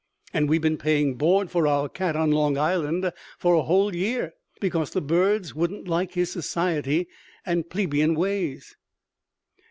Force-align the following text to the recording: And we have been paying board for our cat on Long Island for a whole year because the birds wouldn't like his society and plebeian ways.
And 0.33 0.49
we 0.49 0.55
have 0.55 0.63
been 0.63 0.77
paying 0.79 1.13
board 1.13 1.51
for 1.51 1.67
our 1.67 1.87
cat 1.87 2.15
on 2.15 2.31
Long 2.31 2.57
Island 2.57 3.11
for 3.37 3.53
a 3.53 3.61
whole 3.61 3.95
year 3.95 4.33
because 4.59 4.89
the 4.89 4.99
birds 4.99 5.53
wouldn't 5.53 5.87
like 5.87 6.13
his 6.13 6.31
society 6.31 7.07
and 7.45 7.69
plebeian 7.69 8.15
ways. 8.15 8.75